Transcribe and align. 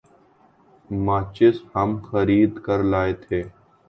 ماچس 1.05 1.55
ہم 1.73 1.89
خرید 2.07 2.51
کر 2.65 2.79
لائے 2.91 3.13
تھے۔ 3.23 3.39